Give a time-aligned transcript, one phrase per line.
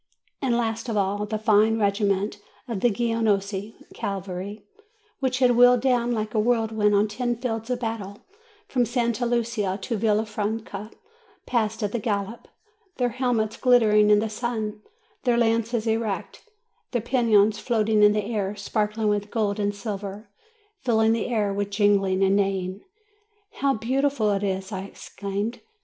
[0.41, 4.65] And last of all, the fine regiment of the Genoese cavalry,
[5.19, 8.25] which had wheeled down like a whirlwind on ten fields of battle,
[8.67, 10.89] from Santa Lucia to Villa franca,
[11.45, 12.47] passed at a gallop,
[12.97, 14.81] their helmets glittering in the sun,
[15.21, 16.49] their lances erect,
[16.89, 20.29] their pennons floating in the air, sparkling with gold and silver,
[20.79, 22.81] filling the air with jingling and neighing.
[23.51, 25.61] "How beautiful it is!" I exclaimed.